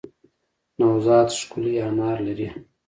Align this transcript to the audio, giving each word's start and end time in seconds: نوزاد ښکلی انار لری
نوزاد 0.79 1.27
ښکلی 1.39 1.73
انار 1.87 2.17
لری 2.27 2.47